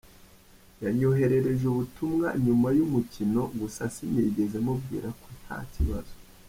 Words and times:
Yanyoherereje 0.83 1.63
ubutumwa 1.67 2.27
nyuma 2.45 2.67
y’umukino 2.77 3.41
gusa 3.59 3.81
sinigeze 3.95 4.57
mubwira 4.65 5.07
ko 5.19 5.27
nta 5.41 5.59
kibazo. 5.73 6.15